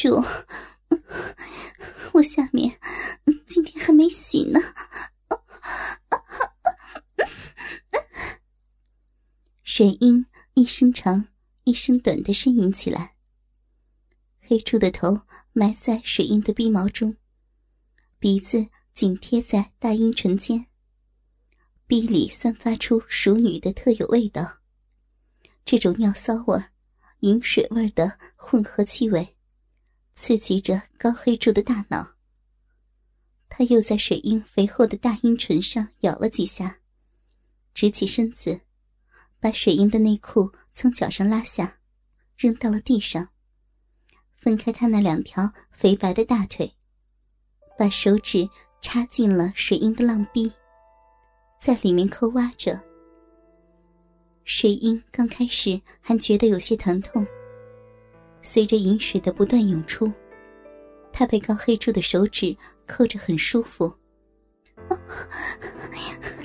[0.00, 0.22] 主，
[2.12, 2.78] 我下面
[3.48, 4.60] 今天还没洗呢。
[9.64, 10.24] 水英
[10.54, 11.26] 一声长，
[11.64, 13.16] 一声短的呻吟起来。
[14.38, 15.22] 黑猪的头
[15.52, 17.16] 埋在水英的鼻毛中，
[18.20, 20.66] 鼻子紧贴在大阴唇间，
[21.88, 24.58] 鼻里散发出熟女的特有味道。
[25.64, 26.62] 这种尿骚味、
[27.22, 29.34] 饮水味的混合气味。
[30.20, 32.14] 刺激着高黑柱的大脑，
[33.48, 36.80] 他又在水英肥厚的大阴唇上咬了几下，
[37.72, 38.60] 直起身子，
[39.38, 41.78] 把水英的内裤从脚上拉下，
[42.36, 43.28] 扔到了地上，
[44.34, 46.74] 分开他那两条肥白的大腿，
[47.78, 48.50] 把手指
[48.82, 50.52] 插进了水英的浪逼，
[51.62, 52.78] 在里面抠挖着。
[54.42, 57.24] 水英刚开始还觉得有些疼痛。
[58.50, 60.10] 随着饮水的不断涌出，
[61.12, 62.56] 他被高黑柱的手指
[62.86, 63.94] 扣着很舒服。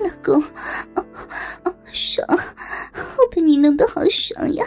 [0.00, 0.42] 老公，
[1.92, 2.26] 爽！
[3.18, 4.64] 我被你弄得好爽呀！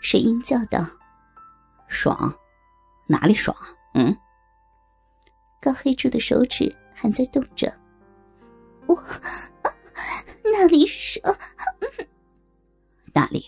[0.00, 0.82] 水英叫道
[1.86, 2.34] ：“爽？
[3.06, 3.54] 哪里爽？
[3.92, 4.16] 嗯？”
[5.60, 7.70] 高黑柱的手指还在动着。
[8.86, 8.96] 我
[10.54, 11.36] 哪里爽？
[13.12, 13.44] 哪里？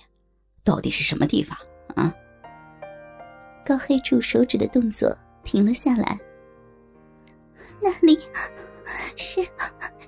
[0.64, 1.56] 到底是什么地方
[1.94, 2.14] 啊？
[3.64, 6.18] 高黑柱手指的动作停了下来。
[7.80, 8.18] 那里
[9.16, 9.40] 是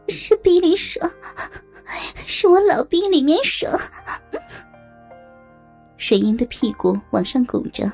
[0.08, 1.10] 是冰里爽，
[2.26, 3.72] 是我老冰里面爽。
[5.96, 7.90] 水英的屁股往上拱着。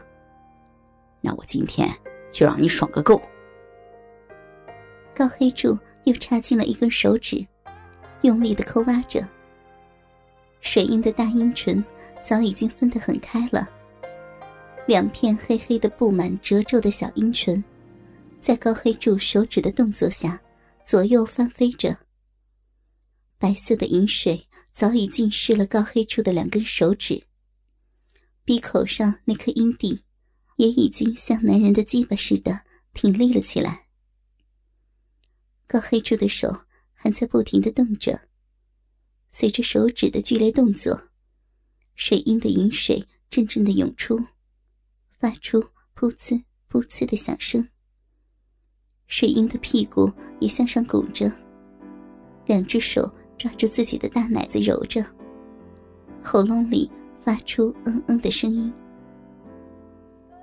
[1.20, 1.88] 那我今天
[2.30, 3.20] 就让你爽个够。
[5.14, 7.46] 高黑柱又插进了一根手指，
[8.22, 9.26] 用力的抠挖着。
[10.60, 11.82] 水英的大阴唇。
[12.22, 13.68] 早已经分得很开了。
[14.86, 17.62] 两片黑黑的、布满褶皱的小阴唇，
[18.40, 20.40] 在高黑柱手指的动作下
[20.84, 21.96] 左右翻飞着。
[23.38, 27.22] 白色的饮水早已浸湿了高黑柱的两根手指。
[28.44, 30.02] 鼻口上那颗阴蒂，
[30.56, 32.62] 也已经像男人的鸡巴似的
[32.94, 33.86] 挺立了起来。
[35.66, 38.20] 高黑柱的手还在不停的动着，
[39.28, 41.09] 随着手指的剧烈动作。
[42.00, 44.18] 水英的饮水阵阵的涌出，
[45.18, 45.60] 发出
[45.94, 47.68] 噗呲噗呲的响声。
[49.06, 51.30] 水英的屁股也向上拱着，
[52.46, 53.02] 两只手
[53.36, 55.04] 抓住自己的大奶子揉着，
[56.24, 58.72] 喉咙里发出嗯嗯的声音。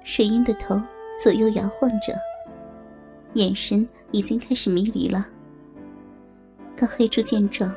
[0.03, 0.79] 水英的头
[1.19, 2.15] 左右摇晃着，
[3.33, 5.27] 眼神已经开始迷离了。
[6.79, 7.75] 高黑柱见状，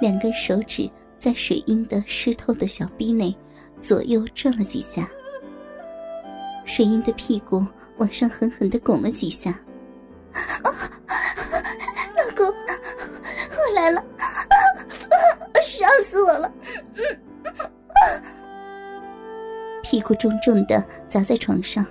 [0.00, 0.88] 两根手指。
[1.18, 3.34] 在水英的湿透的小臂内
[3.80, 5.08] 左右转了几下，
[6.64, 7.64] 水英的屁股
[7.96, 9.58] 往上狠狠的拱了几下。
[10.32, 10.70] 老
[12.36, 14.04] 公，我来了，
[15.62, 16.52] 爽死我了！
[19.82, 21.84] 屁股重重的砸在床上，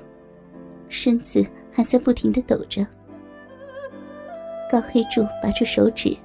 [0.89, 2.85] 身子还在不停的抖着。
[4.71, 6.15] 高黑柱拔出手指，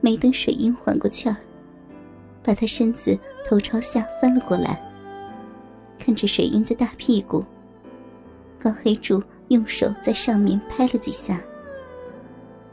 [0.00, 1.36] 没等水英缓过气儿。
[2.46, 4.80] 把他身子头朝下翻了过来，
[5.98, 7.44] 看着水英的大屁股，
[8.56, 11.40] 高黑柱用手在上面拍了几下。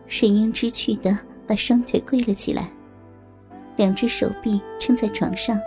[0.05, 1.17] 水英知趣的
[1.47, 2.69] 把双腿跪了起来，
[3.75, 5.59] 两只手臂撑在床上，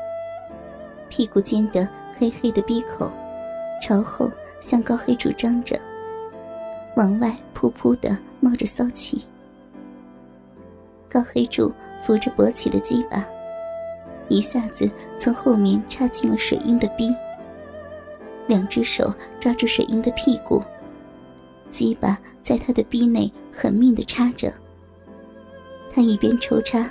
[1.09, 3.11] 屁股间的黑黑的鼻口
[3.83, 4.31] 朝后
[4.61, 5.77] 向高黑柱张着，
[6.97, 9.25] 往外噗噗的冒着骚气。
[11.09, 11.73] 高黑柱
[12.05, 13.27] 扶着勃起的鸡巴。
[14.29, 17.15] 一下子从后面插进了水英的逼，
[18.47, 20.63] 两只手抓住水英的屁股，
[21.71, 24.53] 鸡巴在他的逼内狠命的插着。
[25.93, 26.91] 他一边抽插，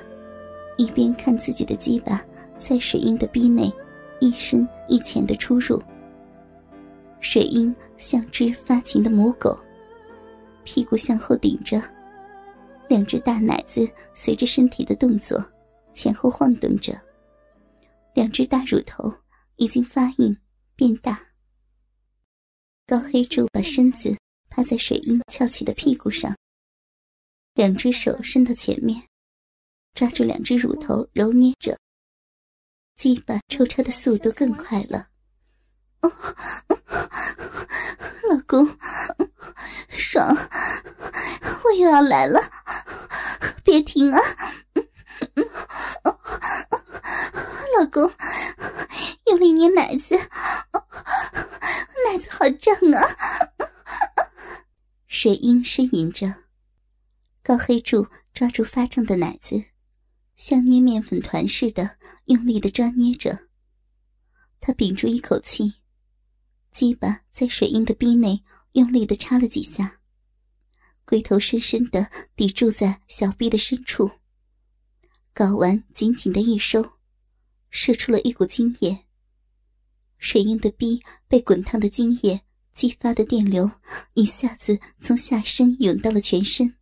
[0.78, 2.24] 一边看自己的鸡巴
[2.58, 3.72] 在水英的逼内
[4.20, 5.82] 一深一浅的出入。
[7.20, 9.58] 水英像只发情的母狗，
[10.64, 11.82] 屁股向后顶着，
[12.88, 15.44] 两只大奶子随着身体的动作
[15.94, 16.94] 前后晃动着。
[18.16, 19.14] 两只大乳头
[19.58, 20.38] 已经发硬
[20.74, 21.22] 变大。
[22.88, 24.18] 高黑柱把身子
[24.50, 26.34] 趴在水英翘起的屁股上，
[27.56, 29.06] 两只手伸到前面，
[29.94, 31.78] 抓住两只乳头揉捏着。
[32.96, 35.10] 鸡巴抽插的速度更快了。
[36.00, 36.10] 哦，
[38.30, 38.66] 老公，
[39.90, 40.34] 爽！
[41.66, 42.40] 我又要来了，
[43.62, 44.22] 别停啊！
[47.78, 48.10] 老公，
[49.26, 50.18] 用力捏奶子，
[52.30, 53.02] 好胀啊！
[55.08, 56.34] 水英呻吟着，
[57.44, 59.62] 高黑柱抓住发胀的奶子，
[60.38, 63.50] 像捏面粉团似的用力的抓捏着。
[64.62, 65.74] 他屏住一口气，
[66.72, 68.42] 鸡巴在水英的逼内
[68.72, 70.00] 用力的插了几下，
[71.04, 74.10] 龟头深深的抵住在小臂的深处。
[75.34, 76.94] 睾丸紧紧的一收，
[77.70, 79.08] 射出了一股精液。
[80.20, 82.46] 水英的逼被滚烫的精液
[82.76, 83.72] 激发的电流，
[84.14, 86.68] 一下子从下身涌到了全身。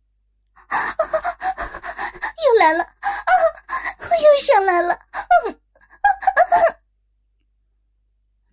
[2.44, 2.84] 又来了，
[4.00, 4.98] 我又上来了。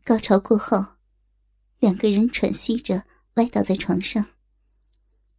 [0.04, 0.86] 高潮过后，
[1.80, 3.04] 两个人喘息着
[3.34, 4.24] 歪倒在床上。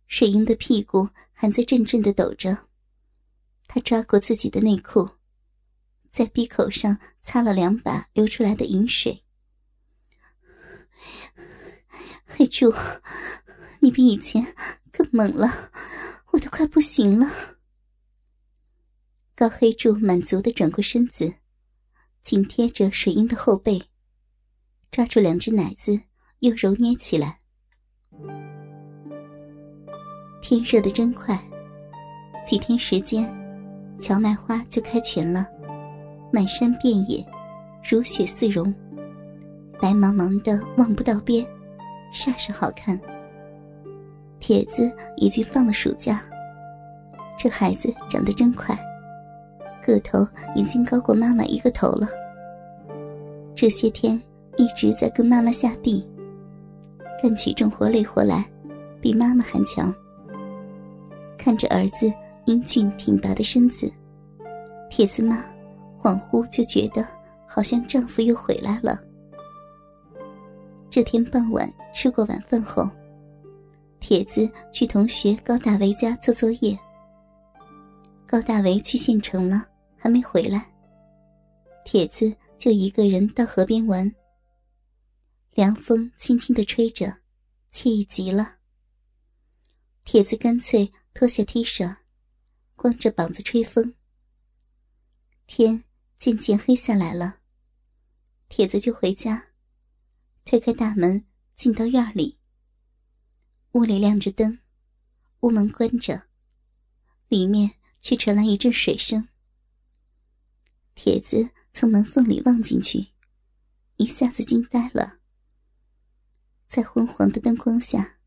[0.08, 2.66] 水英的屁股还在阵阵的抖着，
[3.68, 5.08] 她抓过自己的内裤，
[6.10, 9.24] 在鼻口上擦了两把流出来的饮水。
[12.34, 12.72] 黑柱，
[13.80, 14.54] 你比以前
[14.90, 15.70] 更猛了，
[16.30, 17.30] 我都快不行了。
[19.34, 21.34] 高黑柱满足的转过身子，
[22.22, 23.82] 紧贴着水英的后背。
[24.90, 26.00] 抓住两只奶子，
[26.38, 27.40] 又揉捏起来。
[30.40, 31.38] 天热的真快，
[32.46, 33.24] 几天时间，
[34.00, 35.46] 荞麦花就开全了，
[36.32, 37.24] 满山遍野，
[37.88, 38.74] 如雪似绒，
[39.78, 41.46] 白茫茫的望不到边，
[42.12, 42.98] 煞是好看。
[44.38, 46.22] 铁子已经放了暑假，
[47.38, 48.78] 这孩子长得真快，
[49.84, 52.08] 个头已经高过妈妈一个头了。
[53.54, 54.20] 这些天。
[54.58, 56.06] 一直在跟妈妈下地，
[57.22, 58.44] 干起重活累活来，
[59.00, 59.90] 比妈妈还强。
[61.38, 62.12] 看着儿子
[62.44, 63.90] 英俊挺拔的身子，
[64.90, 65.42] 铁子妈
[65.98, 67.02] 恍惚就觉得
[67.46, 69.00] 好像丈夫又回来了。
[70.92, 72.86] 这天傍晚吃过晚饭后，
[73.98, 76.78] 铁子去同学高大为家做作业。
[78.26, 79.66] 高大为去县城了，
[79.96, 80.70] 还没回来，
[81.86, 84.14] 铁子就一个人到河边玩。
[85.52, 87.06] 凉风轻轻的吹着，
[87.72, 88.56] 惬意极了。
[90.04, 91.96] 铁子干脆脱下 T 恤，
[92.76, 93.94] 光着膀子吹风。
[95.46, 95.82] 天
[96.18, 97.38] 渐渐黑下来了，
[98.50, 99.42] 铁子就回家，
[100.44, 101.24] 推开大门
[101.54, 102.38] 进到院里。
[103.72, 104.58] 屋里亮着灯，
[105.40, 106.28] 屋门关着，
[107.28, 109.28] 里面却传来一阵水声。
[110.94, 113.08] 铁子从门缝里望进去，
[113.96, 115.20] 一下子惊呆了。
[116.66, 118.18] 在昏黄的灯光下，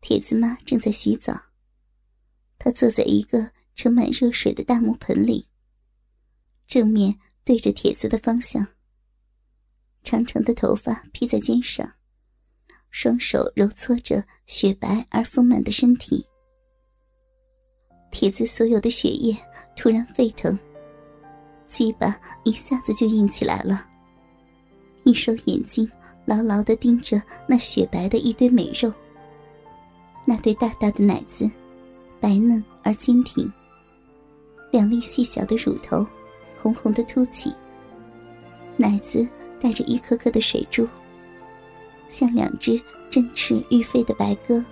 [0.00, 1.32] 铁子妈正在洗澡。
[2.58, 5.48] 她坐在一个盛满热水的大木盆里，
[6.66, 8.66] 正面对着铁子的方向。
[10.02, 11.90] 长长的头发披在肩上，
[12.90, 16.26] 双手揉搓着雪白而丰满的身体。
[18.10, 19.36] 铁子所有的血液
[19.76, 20.58] 突然沸腾，
[21.68, 23.86] 鸡巴一下子就硬起来了，
[25.04, 25.90] 一双眼睛。
[26.26, 28.92] 牢牢的盯着那雪白的一堆美肉，
[30.24, 31.50] 那对大大的奶子，
[32.20, 33.50] 白嫩而坚挺。
[34.70, 36.06] 两粒细小的乳头，
[36.60, 37.52] 红红的凸起。
[38.76, 39.26] 奶子
[39.60, 40.88] 带着一颗颗的水珠，
[42.08, 44.64] 像两只振翅欲飞的白鸽，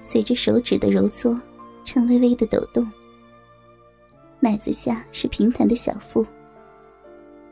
[0.00, 1.38] 随着手指的揉搓，
[1.84, 2.90] 颤巍巍的抖动。
[4.40, 6.24] 奶子下是平坦的小腹，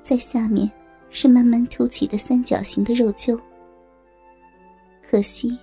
[0.03, 0.71] 在下面。
[1.13, 3.37] 是慢慢凸起的三角形的肉丘，
[5.03, 5.59] 可惜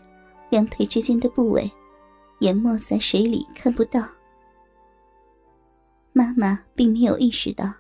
[0.49, 1.71] 两腿之间的部位
[2.39, 4.05] 淹没在水里看不到。
[6.11, 7.73] 妈妈并没有意识到，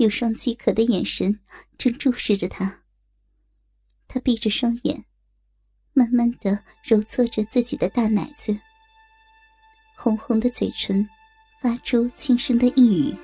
[0.00, 1.38] 有双饥渴的眼神
[1.76, 2.80] 正注视着他。
[4.08, 5.04] 他闭着双眼，
[5.92, 8.58] 慢慢的揉搓着自己的大奶子，
[9.94, 11.06] 红红的嘴唇
[11.60, 13.14] 发出轻声的呓语。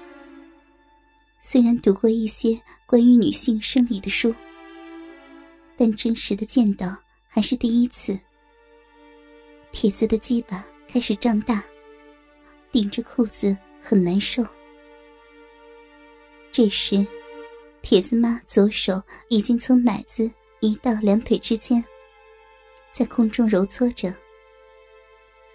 [1.40, 4.34] 虽然读过一些关于女性生理的书，
[5.78, 6.94] 但真实的见到
[7.26, 8.18] 还是第一次。
[9.72, 11.64] 铁子的鸡巴开始胀大，
[12.70, 14.46] 顶着裤子很难受。
[16.56, 17.06] 这时，
[17.82, 21.84] 铁子妈左手已经从奶子移到两腿之间，
[22.94, 24.10] 在空中揉搓着。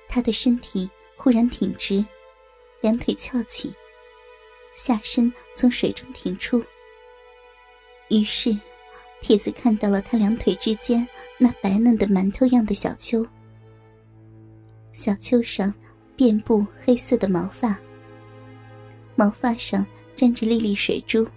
[0.08, 2.06] 她的身体忽然挺直，
[2.82, 3.74] 两腿翘起。
[4.76, 6.64] 下身从水中挺出，
[8.12, 8.56] 于是，
[9.22, 11.08] 铁子看到了他两腿之间
[11.40, 13.26] 那白嫩的馒头样的小丘。
[14.94, 15.74] 小丘上
[16.16, 17.76] 遍布黑色的毛发，
[19.16, 19.84] 毛发上
[20.16, 21.28] 沾着粒粒水珠，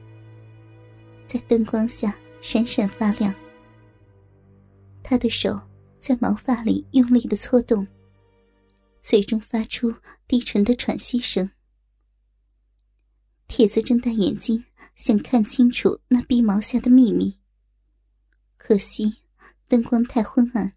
[1.25, 3.35] 在灯光下闪闪发亮。
[5.03, 5.61] 他的手
[6.01, 7.87] 在毛发里用力的搓动，
[9.01, 9.95] 最终发出
[10.27, 11.51] 低沉的喘息声。
[13.47, 14.65] 铁子睁大眼睛，
[14.97, 17.39] 想看清楚那逼毛下的秘密。
[18.57, 19.17] 可惜
[19.69, 20.73] 灯光太昏暗，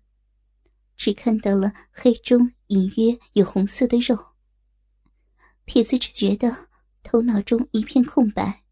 [0.96, 4.34] 只看到了黑中隐约有红色的肉。
[5.66, 6.68] 铁子只觉得
[7.10, 8.66] 头脑中一片空白，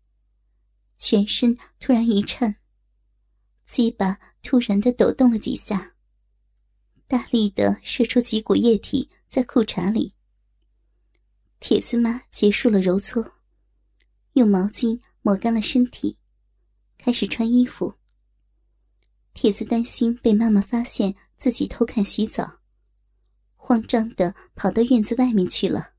[0.98, 2.58] 全身突然一颤，
[3.66, 5.94] 鸡巴突然的抖动了几下，
[7.08, 10.14] 大力的射出几股液体在裤衩里。
[11.62, 13.36] 铁丝妈结束了揉搓。
[14.34, 16.18] 用毛巾抹干了身体，
[16.98, 17.94] 开始穿衣服。
[19.34, 22.60] 铁子担心被妈妈发现自己偷看洗澡，
[23.56, 25.95] 慌张的跑到院子外面去了。